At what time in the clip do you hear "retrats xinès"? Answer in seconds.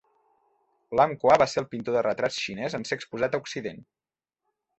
2.07-2.77